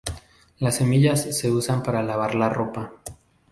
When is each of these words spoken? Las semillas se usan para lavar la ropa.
Las 0.57 0.77
semillas 0.77 1.21
se 1.29 1.51
usan 1.51 1.83
para 1.83 2.01
lavar 2.01 2.33
la 2.33 2.49
ropa. 2.49 2.91